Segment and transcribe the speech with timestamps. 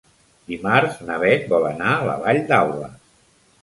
[0.51, 2.95] Dimarts na Bet vol anar a la Vall d'Alba.